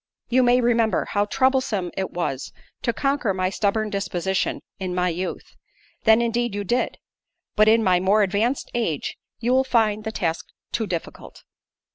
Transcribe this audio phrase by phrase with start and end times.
[0.29, 2.51] You may remember, how troublesome it was,
[2.81, 5.55] to conquer my stubborn disposition in my youth;
[6.05, 6.97] then, indeed, you did;
[7.55, 11.43] but in my more advanced age, you will find the task too difficult."